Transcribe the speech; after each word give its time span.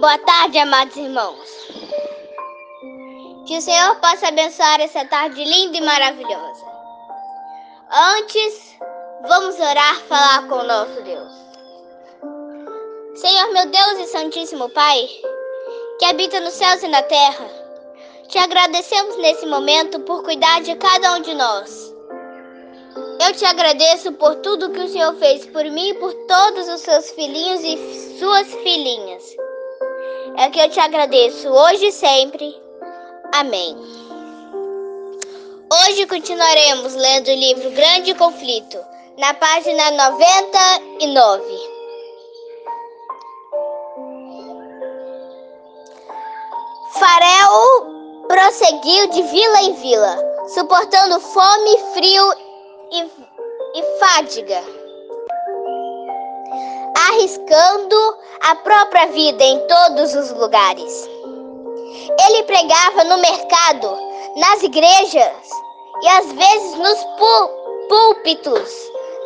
Boa 0.00 0.18
tarde, 0.18 0.58
amados 0.58 0.96
irmãos. 0.96 1.48
Que 3.46 3.58
o 3.58 3.62
Senhor 3.62 3.96
possa 3.96 4.28
abençoar 4.28 4.80
essa 4.80 5.04
tarde 5.04 5.42
linda 5.44 5.78
e 5.78 5.80
maravilhosa. 5.80 6.64
Antes, 7.90 8.76
vamos 9.26 9.58
orar, 9.58 9.96
falar 10.08 10.48
com 10.48 10.56
o 10.56 10.64
nosso 10.64 11.02
Deus. 11.02 11.32
Senhor, 13.16 13.52
meu 13.52 13.66
Deus 13.66 13.98
e 14.00 14.06
Santíssimo 14.06 14.68
Pai, 14.68 15.08
que 15.98 16.04
habita 16.04 16.40
nos 16.40 16.54
céus 16.54 16.82
e 16.82 16.88
na 16.88 17.02
terra, 17.02 17.48
te 18.28 18.38
agradecemos 18.38 19.16
nesse 19.18 19.46
momento 19.46 20.00
por 20.00 20.22
cuidar 20.22 20.60
de 20.60 20.74
cada 20.76 21.14
um 21.14 21.20
de 21.20 21.34
nós. 21.34 21.85
Eu 23.18 23.32
te 23.32 23.44
agradeço 23.44 24.12
por 24.12 24.36
tudo 24.36 24.70
que 24.70 24.80
o 24.80 24.88
Senhor 24.88 25.14
fez 25.14 25.46
por 25.46 25.64
mim 25.64 25.88
e 25.88 25.94
por 25.94 26.12
todos 26.26 26.68
os 26.68 26.80
seus 26.82 27.10
filhinhos 27.10 27.60
e 27.62 28.18
suas 28.18 28.46
filhinhas. 28.46 29.34
É 30.36 30.50
que 30.50 30.60
eu 30.60 30.68
te 30.68 30.78
agradeço 30.78 31.48
hoje 31.48 31.86
e 31.86 31.92
sempre. 31.92 32.54
Amém. 33.32 33.76
Hoje 35.72 36.06
continuaremos 36.06 36.94
lendo 36.94 37.28
o 37.28 37.34
livro 37.34 37.70
Grande 37.70 38.14
Conflito, 38.14 38.78
na 39.18 39.32
página 39.34 39.90
99. 39.92 41.42
Farel 46.98 47.96
prosseguiu 48.28 49.06
de 49.08 49.22
vila 49.22 49.60
em 49.62 49.72
vila, 49.74 50.18
suportando 50.54 51.18
fome, 51.20 51.78
frio 51.94 52.45
e, 52.92 53.02
e 53.02 53.98
fadiga 53.98 54.86
arriscando 57.08 58.18
a 58.42 58.54
própria 58.56 59.06
vida 59.08 59.44
em 59.44 59.58
todos 59.66 60.14
os 60.14 60.30
lugares. 60.32 61.08
Ele 62.28 62.42
pregava 62.44 63.04
no 63.04 63.18
mercado, 63.18 63.98
nas 64.36 64.62
igrejas 64.62 65.50
e 66.02 66.08
às 66.08 66.32
vezes 66.32 66.74
nos 66.78 67.04
púlpitos 67.88 68.70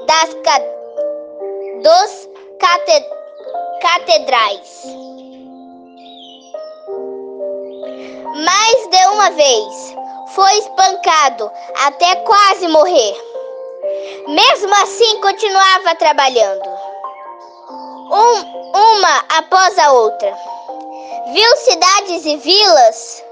das 0.06 0.34
dos 1.82 2.28
catedrais. 3.80 4.84
Mais 8.44 8.88
de 8.88 9.06
uma 9.08 9.30
vez 9.30 9.96
foi 10.34 10.58
espancado 10.58 11.50
até 11.86 12.16
quase 12.16 12.68
morrer. 12.68 13.29
Mesmo 14.28 14.74
assim, 14.82 15.20
continuava 15.20 15.94
trabalhando 15.96 16.68
um, 18.12 18.78
uma 18.78 19.24
após 19.38 19.78
a 19.78 19.92
outra. 19.92 20.36
Viu 21.32 21.56
cidades 21.56 22.26
e 22.26 22.36
vilas 22.36 23.24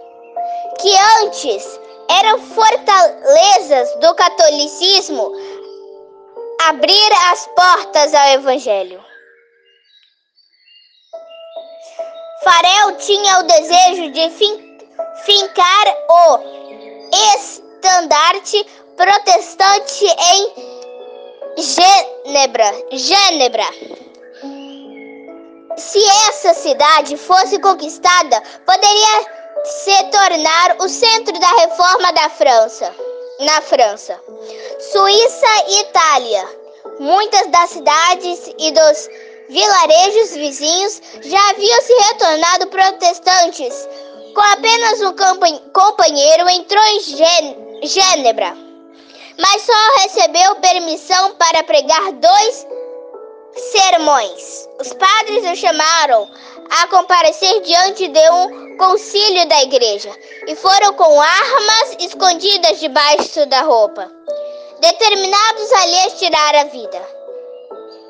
que 0.78 0.94
antes 1.22 1.80
eram 2.08 2.38
fortalezas 2.40 3.94
do 3.96 4.14
catolicismo 4.14 5.32
abrir 6.68 7.12
as 7.30 7.46
portas 7.48 8.14
ao 8.14 8.26
Evangelho. 8.28 9.04
Farel 12.44 12.96
tinha 12.98 13.40
o 13.40 13.42
desejo 13.42 14.10
de 14.12 14.30
fin 14.30 14.78
fincar 15.24 15.96
o 16.08 16.38
estandarte 17.34 18.64
protestante 18.96 20.04
em 20.04 20.77
Genebra. 21.58 22.72
Genebra. 22.92 23.66
Se 25.76 25.98
essa 26.28 26.54
cidade 26.54 27.16
fosse 27.16 27.58
conquistada, 27.58 28.40
poderia 28.64 29.26
se 29.64 30.04
tornar 30.04 30.76
o 30.78 30.88
centro 30.88 31.36
da 31.38 31.48
reforma 31.48 32.12
da 32.12 32.28
França, 32.30 32.94
na 33.40 33.60
França. 33.60 34.20
Suíça 34.92 35.46
e 35.66 35.80
Itália. 35.80 36.48
Muitas 37.00 37.48
das 37.48 37.70
cidades 37.70 38.54
e 38.56 38.70
dos 38.70 39.08
vilarejos 39.48 40.36
vizinhos 40.36 41.02
já 41.22 41.50
haviam 41.50 41.82
se 41.82 41.92
retornado 41.92 42.66
protestantes. 42.68 43.88
Com 44.32 44.40
apenas 44.40 45.00
um 45.02 45.16
companheiro, 45.72 46.48
entrou 46.50 46.84
em 46.84 47.00
Gênebra, 47.82 48.56
mas 49.38 49.62
só 49.62 50.02
recebeu 50.02 50.56
permissão 50.56 51.34
para 51.36 51.62
pregar 51.62 52.12
dois 52.12 52.66
sermões. 53.72 54.68
Os 54.80 54.92
padres 54.94 55.44
o 55.52 55.56
chamaram 55.56 56.28
a 56.70 56.86
comparecer 56.88 57.60
diante 57.62 58.08
de 58.08 58.30
um 58.30 58.76
concílio 58.76 59.48
da 59.48 59.62
igreja 59.62 60.10
e 60.46 60.54
foram 60.56 60.92
com 60.94 61.20
armas 61.20 61.96
escondidas 62.00 62.80
debaixo 62.80 63.46
da 63.46 63.62
roupa, 63.62 64.10
determinados 64.80 65.72
a 65.72 65.86
lhes 65.86 66.12
tirar 66.18 66.54
a 66.56 66.64
vida. 66.64 67.02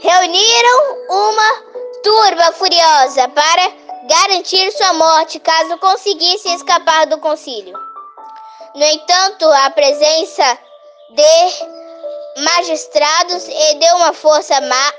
Reuniram 0.00 0.96
uma 1.10 1.62
turba 2.02 2.52
furiosa 2.52 3.28
para 3.28 3.72
garantir 4.08 4.70
sua 4.72 4.92
morte 4.94 5.38
caso 5.40 5.76
conseguisse 5.78 6.48
escapar 6.54 7.06
do 7.06 7.18
concílio. 7.18 7.76
No 8.74 8.84
entanto, 8.84 9.44
a 9.44 9.70
presença 9.70 10.58
de 11.10 12.42
magistrados 12.42 13.48
e 13.48 13.74
de 13.74 13.92
uma 13.94 14.12
força 14.12 14.54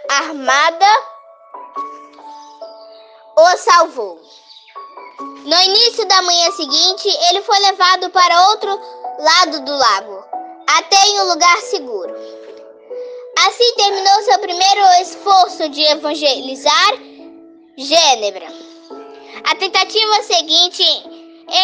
armada 0.10 0.86
o 3.38 3.58
salvou. 3.58 4.20
No 5.46 5.62
início 5.62 6.06
da 6.08 6.22
manhã 6.24 6.52
seguinte, 6.52 7.08
ele 7.30 7.42
foi 7.44 7.58
levado 7.60 8.10
para 8.10 8.50
outro 8.50 8.80
lado 9.20 9.62
do 9.62 9.72
lago, 9.72 10.26
até 10.68 11.08
em 11.08 11.22
um 11.22 11.30
lugar 11.30 11.58
seguro. 11.62 12.14
Assim 13.48 13.76
terminou 13.76 14.24
seu 14.24 14.40
primeiro 14.40 14.82
esforço 15.02 15.70
de 15.70 15.84
evangelizar 15.84 16.94
Gênebra. 17.78 18.48
A 19.46 19.56
tentativa 19.56 20.24
seguinte 20.24 20.84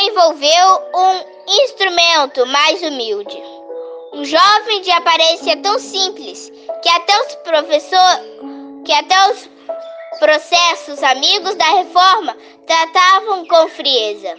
envolveu 0.07 0.81
um 0.95 1.53
instrumento 1.63 2.45
mais 2.45 2.81
humilde 2.81 3.64
um 4.15 4.23
jovem 4.23 4.81
de 4.81 4.91
aparência 4.91 5.57
tão 5.57 5.77
simples 5.77 6.49
que 6.81 6.87
até 6.87 7.21
os 7.21 7.35
professores, 7.35 8.25
que 8.85 8.93
até 8.93 9.31
os 9.31 9.49
processos 10.19 11.03
amigos 11.03 11.53
da 11.55 11.65
reforma 11.65 12.35
tratavam 12.65 13.45
com 13.45 13.67
frieza. 13.67 14.33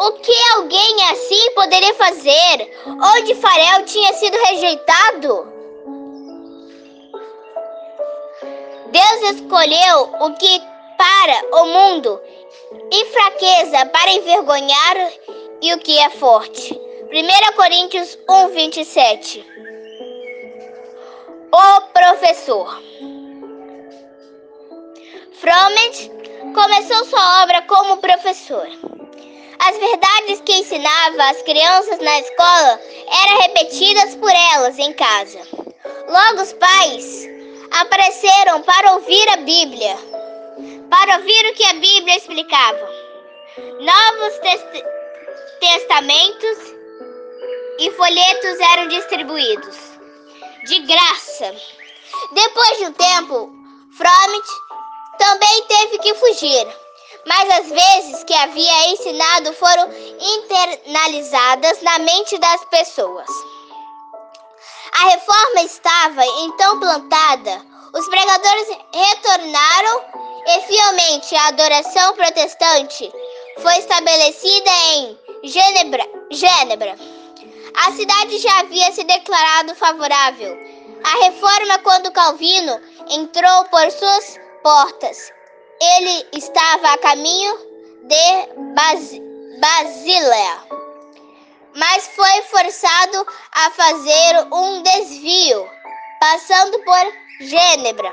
O 0.00 0.12
que 0.12 0.32
alguém 0.56 1.10
assim 1.10 1.50
poderia 1.54 1.94
fazer 1.94 2.70
onde 2.86 3.34
Farel 3.36 3.84
tinha 3.86 4.12
sido 4.12 4.36
rejeitado? 4.44 5.52
Deus 8.90 9.34
escolheu 9.34 10.14
o 10.20 10.34
que 10.34 10.62
para 10.98 11.62
o 11.62 11.66
mundo 11.66 12.20
e 12.92 13.04
fraqueza 13.06 13.86
para 13.86 14.12
envergonhar 14.12 15.12
e 15.62 15.72
o 15.72 15.78
que 15.78 15.98
é 15.98 16.10
forte 16.10 16.87
1 17.10 17.56
Coríntios 17.56 18.18
1, 18.28 18.48
27. 18.50 19.46
O 21.50 21.80
professor. 21.94 22.82
Froment 25.40 26.52
começou 26.52 27.06
sua 27.06 27.44
obra 27.44 27.62
como 27.62 27.96
professor. 27.96 28.68
As 29.58 29.78
verdades 29.78 30.42
que 30.42 30.52
ensinava 30.52 31.30
às 31.30 31.40
crianças 31.44 31.98
na 31.98 32.20
escola 32.20 32.78
eram 33.24 33.40
repetidas 33.40 34.14
por 34.16 34.30
elas 34.30 34.78
em 34.78 34.92
casa. 34.92 35.40
Logo 36.08 36.42
os 36.42 36.52
pais 36.52 37.26
apareceram 37.70 38.60
para 38.60 38.92
ouvir 38.92 39.28
a 39.30 39.36
Bíblia, 39.38 39.96
para 40.90 41.16
ouvir 41.16 41.46
o 41.46 41.54
que 41.54 41.64
a 41.64 41.72
Bíblia 41.72 42.18
explicava. 42.18 42.90
Novos 43.80 44.38
test 44.40 44.84
testamentos 45.58 46.77
e 47.78 47.90
folhetos 47.92 48.60
eram 48.72 48.88
distribuídos 48.88 49.76
de 50.64 50.80
graça. 50.80 51.54
Depois 52.32 52.78
de 52.78 52.84
um 52.86 52.92
tempo, 52.92 53.50
Frommit 53.96 54.48
também 55.18 55.62
teve 55.64 55.98
que 55.98 56.14
fugir, 56.14 56.66
mas 57.26 57.50
as 57.58 57.68
vezes 57.68 58.24
que 58.24 58.34
havia 58.34 58.90
ensinado 58.90 59.52
foram 59.54 59.88
internalizadas 60.20 61.80
na 61.82 61.98
mente 62.00 62.38
das 62.38 62.64
pessoas. 62.66 63.28
A 64.92 65.08
reforma 65.10 65.62
estava 65.62 66.24
então 66.26 66.80
plantada, 66.80 67.62
os 67.94 68.08
pregadores 68.08 68.68
retornaram 68.92 70.04
e 70.46 70.60
fielmente 70.62 71.36
a 71.36 71.48
adoração 71.48 72.14
protestante 72.14 73.12
foi 73.60 73.76
estabelecida 73.78 74.70
em 74.94 75.18
Genebra. 75.44 76.04
Genebra. 76.30 77.17
A 77.86 77.92
cidade 77.92 78.38
já 78.38 78.60
havia 78.60 78.92
se 78.92 79.04
declarado 79.04 79.74
favorável 79.74 80.58
à 81.04 81.24
reforma 81.24 81.48
forma, 81.58 81.78
quando 81.78 82.12
Calvino 82.12 82.80
entrou 83.08 83.64
por 83.66 83.90
suas 83.90 84.38
portas, 84.62 85.32
ele 85.80 86.26
estava 86.32 86.92
a 86.92 86.98
caminho 86.98 87.56
de 88.04 88.74
Bas 88.74 89.10
Basileia, 89.60 90.58
mas 91.74 92.08
foi 92.08 92.42
forçado 92.42 93.26
a 93.52 93.70
fazer 93.70 94.48
um 94.52 94.82
desvio, 94.82 95.68
passando 96.20 96.78
por 96.80 97.12
Gênebra. 97.40 98.12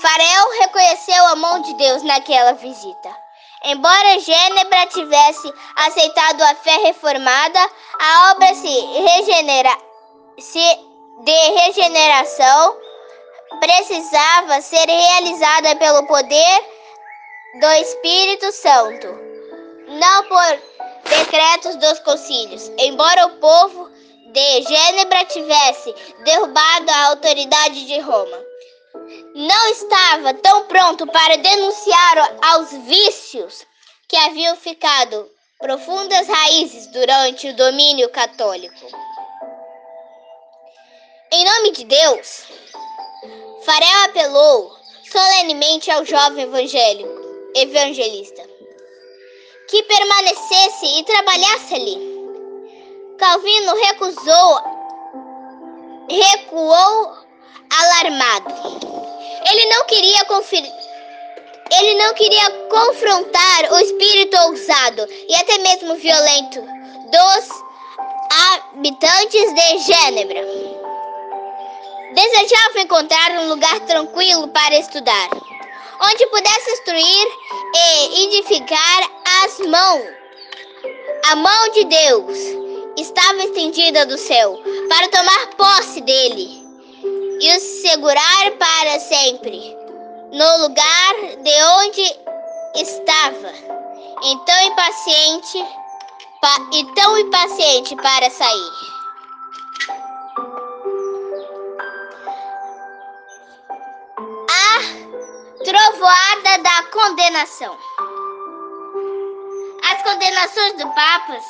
Farel 0.00 0.50
reconheceu 0.60 1.26
a 1.26 1.36
mão 1.36 1.62
de 1.62 1.74
Deus 1.74 2.02
naquela 2.02 2.52
visita. 2.54 3.16
Embora 3.64 4.18
Gênebra 4.20 4.86
tivesse 4.86 5.52
aceitado 5.76 6.40
a 6.42 6.54
fé 6.54 6.76
reformada, 6.78 7.60
a 7.98 8.32
obra 8.32 8.54
se 8.54 8.68
regenera, 8.68 9.76
se 10.38 10.78
de 11.24 11.50
regeneração 11.60 12.76
precisava 13.60 14.62
ser 14.62 14.86
realizada 14.86 15.76
pelo 15.76 16.06
poder 16.06 16.64
do 17.60 17.66
Espírito 17.82 18.50
Santo, 18.50 19.08
não 19.88 20.24
por 20.24 20.62
decretos 21.10 21.76
dos 21.76 21.98
concílios. 22.00 22.70
Embora 22.78 23.26
o 23.26 23.36
povo 23.40 23.90
de 24.32 24.62
Gênebra 24.62 25.24
tivesse 25.26 25.94
derrubado 26.24 26.90
a 26.90 27.06
autoridade 27.08 27.86
de 27.86 27.98
Roma, 28.00 28.49
não 29.34 29.68
estava 29.68 30.34
tão 30.34 30.66
pronto 30.66 31.06
para 31.06 31.36
denunciar 31.36 32.38
aos 32.42 32.70
vícios 32.84 33.66
que 34.08 34.16
haviam 34.16 34.56
ficado 34.56 35.30
profundas 35.58 36.26
raízes 36.26 36.86
durante 36.88 37.48
o 37.48 37.56
domínio 37.56 38.08
católico. 38.10 38.86
Em 41.32 41.44
nome 41.44 41.70
de 41.72 41.84
Deus, 41.84 42.44
Farel 43.62 44.04
apelou 44.04 44.76
solenemente 45.10 45.90
ao 45.90 46.04
jovem 46.04 46.44
evangélico, 46.44 47.20
evangelista 47.54 48.50
que 49.70 49.84
permanecesse 49.84 50.98
e 50.98 51.04
trabalhasse 51.04 51.74
ali. 51.76 52.10
Calvino 53.16 53.74
recusou, 53.76 54.60
recuou 56.08 57.19
alarmado. 57.80 58.54
Ele 59.50 59.66
não 59.66 59.84
queria 59.86 60.24
conferir. 60.26 60.72
Ele 61.72 61.94
não 62.02 62.14
queria 62.14 62.50
confrontar 62.68 63.72
o 63.72 63.78
espírito 63.78 64.36
ousado 64.48 65.06
e 65.28 65.34
até 65.36 65.58
mesmo 65.58 65.94
violento 65.94 66.60
dos 67.10 67.48
habitantes 68.30 69.54
de 69.54 69.78
Gênebra. 69.78 70.44
Desejava 72.12 72.80
encontrar 72.80 73.30
um 73.32 73.48
lugar 73.48 73.78
tranquilo 73.80 74.48
para 74.48 74.78
estudar, 74.78 75.30
onde 76.02 76.26
pudesse 76.26 76.70
instruir 76.72 77.26
e 77.74 78.24
edificar 78.24 79.10
as 79.44 79.58
mãos. 79.60 80.02
A 81.30 81.36
mão 81.36 81.70
de 81.70 81.84
Deus 81.84 82.38
estava 82.96 83.44
estendida 83.44 84.04
do 84.06 84.18
céu 84.18 84.58
para 84.88 85.08
tomar 85.08 85.46
posse 85.56 86.00
dele 86.00 86.59
e 87.40 87.56
o 87.56 87.60
segurar 87.60 88.50
para 88.58 89.00
sempre 89.00 89.76
no 90.30 90.58
lugar 90.58 91.14
de 91.42 91.62
onde 91.78 92.02
estava, 92.74 93.52
então 94.22 94.62
impaciente 94.62 95.66
e 96.72 96.84
tão 96.94 97.18
impaciente 97.18 97.96
para 97.96 98.30
sair. 98.30 98.70
A 104.50 105.64
trovoada 105.64 106.62
da 106.62 106.82
condenação. 106.92 107.76
As 109.90 110.02
condenações 110.02 110.72
do 110.74 110.88
Papas 110.94 111.44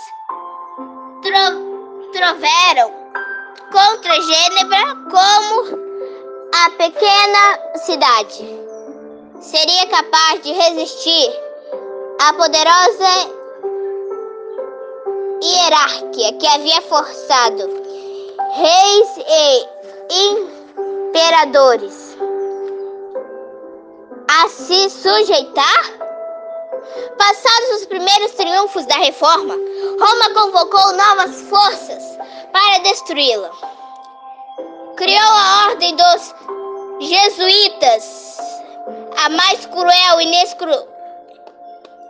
tro 1.23 2.13
troveram 2.13 3.01
contra 3.73 4.21
Gênebra 4.21 4.97
como 5.11 5.79
a 6.55 6.71
pequena 6.71 7.59
cidade 7.85 8.61
seria 9.41 9.87
capaz 9.87 10.43
de 10.43 10.53
resistir 10.53 11.33
à 12.21 12.33
poderosa 12.33 13.41
hierarquia 15.43 16.33
que 16.35 16.47
havia 16.47 16.83
forçado 16.83 17.69
reis 18.57 19.09
e 19.29 19.69
imperadores 21.09 22.17
a 24.29 24.49
se 24.49 24.91
sujeitar? 24.91 26.01
Passados 27.17 27.71
os 27.77 27.87
primeiros 27.87 28.33
triunfos 28.33 28.87
da 28.87 28.95
reforma, 28.95 29.55
Roma 29.55 30.35
convocou 30.35 30.93
novas 30.93 31.43
forças 31.43 32.03
para 32.53 32.79
destruí-la. 32.79 33.51
Criou 34.97 35.21
a 35.21 35.67
ordem 35.69 35.97
dos 35.97 36.35
jesuítas, 37.01 38.39
a 39.25 39.29
mais 39.31 39.67
cruel, 39.67 40.21
inescru... 40.21 40.89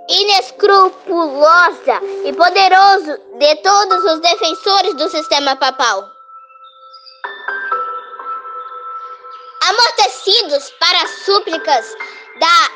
inescrupulosa 0.09 2.01
e 2.25 2.33
poderoso 2.33 3.19
de 3.39 3.57
todos 3.57 4.05
os 4.05 4.21
defensores 4.21 4.95
do 4.95 5.09
sistema 5.09 5.57
papal. 5.57 6.11
Amortecidos 9.69 10.71
para 10.81 11.03
as 11.03 11.11
súplicas 11.25 11.97
da 12.41 12.71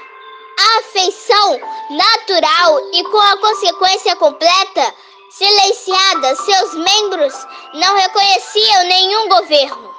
afeição 0.78 1.60
natural 1.90 2.80
e 2.92 3.02
com 3.04 3.18
a 3.18 3.36
consequência 3.38 4.14
completa 4.16 4.94
silenciada, 5.36 6.36
seus 6.36 6.74
membros 6.74 7.34
não 7.74 7.96
reconheciam 7.96 8.84
nenhum 8.84 9.28
governo, 9.28 9.94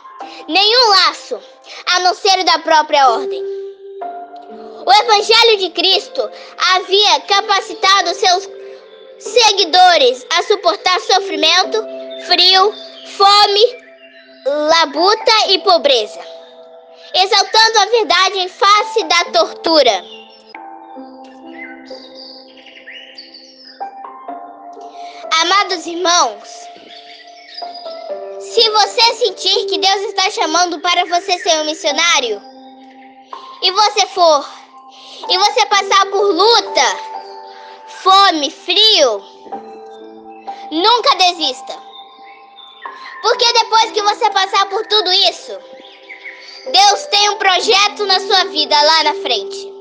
nenhum 0.48 0.90
laço, 0.90 1.40
a 1.88 2.00
não 2.00 2.14
ser 2.14 2.44
da 2.46 2.60
própria 2.60 3.10
ordem. 3.10 3.44
O 4.86 4.94
Evangelho 4.94 5.58
de 5.58 5.70
Cristo 5.72 6.30
havia 6.76 7.20
capacitado 7.22 8.14
seus 8.14 8.48
seguidores 9.20 10.26
a 10.38 10.44
suportar 10.44 11.00
sofrimento, 11.02 11.84
frio, 12.28 12.74
fome, 13.18 13.86
labuta 14.46 15.50
e 15.50 15.60
pobreza, 15.60 16.20
exaltando 17.14 17.80
a 17.80 17.86
verdade 17.88 18.40
em 18.40 18.48
face 18.48 19.04
da 19.04 19.26
tortura. 19.40 20.15
Amados 25.46 25.86
irmãos, 25.86 26.50
se 28.40 28.68
você 28.68 29.14
sentir 29.14 29.68
que 29.68 29.78
Deus 29.78 30.02
está 30.06 30.32
chamando 30.32 30.80
para 30.80 31.06
você 31.06 31.38
ser 31.38 31.62
um 31.62 31.66
missionário, 31.66 32.42
e 33.62 33.70
você 33.70 34.08
for, 34.08 34.44
e 35.30 35.38
você 35.38 35.66
passar 35.68 36.04
por 36.08 36.34
luta, 36.34 36.82
fome, 38.02 38.50
frio, 38.50 39.24
nunca 40.72 41.16
desista. 41.16 41.80
Porque 43.22 43.54
depois 43.54 43.92
que 43.92 44.02
você 44.02 44.28
passar 44.32 44.66
por 44.68 44.84
tudo 44.88 45.14
isso, 45.14 45.60
Deus 46.72 47.06
tem 47.12 47.30
um 47.30 47.38
projeto 47.38 48.04
na 48.08 48.20
sua 48.20 48.46
vida 48.46 48.82
lá 48.82 49.04
na 49.04 49.14
frente. 49.14 49.72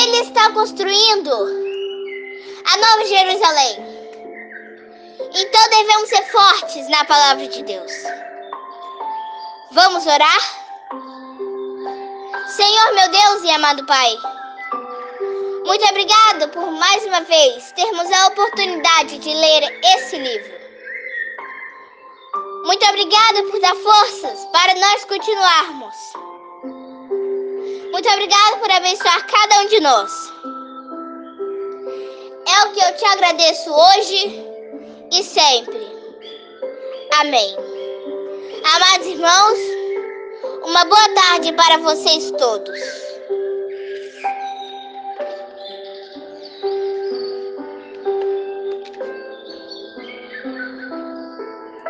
Ele 0.00 0.18
está 0.18 0.52
construindo 0.52 1.57
a 2.64 2.76
Nova 2.76 3.04
Jerusalém. 3.06 3.98
Então 5.34 5.70
devemos 5.70 6.08
ser 6.08 6.22
fortes 6.30 6.88
na 6.88 7.04
palavra 7.04 7.46
de 7.48 7.62
Deus. 7.62 7.92
Vamos 9.72 10.06
orar? 10.06 10.58
Senhor 12.56 12.94
meu 12.94 13.10
Deus 13.10 13.42
e 13.44 13.50
amado 13.50 13.84
Pai, 13.86 14.16
muito 15.68 15.84
obrigado 15.84 16.48
por 16.48 16.70
mais 16.72 17.04
uma 17.04 17.20
vez 17.20 17.72
termos 17.72 18.10
a 18.10 18.28
oportunidade 18.28 19.18
de 19.18 19.28
ler 19.28 19.80
esse 19.96 20.16
livro. 20.16 20.58
Muito 22.64 22.86
obrigada 22.86 23.42
por 23.44 23.60
dar 23.60 23.74
forças 23.74 24.46
para 24.46 24.74
nós 24.74 25.04
continuarmos. 25.04 25.94
Muito 27.92 28.08
obrigada 28.08 28.56
por 28.56 28.70
abençoar 28.70 29.26
cada 29.26 29.60
um 29.60 29.66
de 29.66 29.80
nós. 29.80 30.10
É 32.58 32.64
o 32.64 32.72
que 32.72 32.84
eu 32.84 32.96
te 32.96 33.04
agradeço 33.04 33.70
hoje 33.70 34.44
e 35.12 35.22
sempre. 35.22 35.78
Amém. 37.20 37.56
Amados 38.74 39.06
irmãos, 39.06 39.58
uma 40.64 40.84
boa 40.86 41.08
tarde 41.14 41.52
para 41.52 41.78
vocês 41.78 42.32
todos. 42.32 43.07